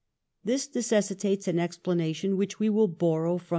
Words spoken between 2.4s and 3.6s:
we will borrow from M.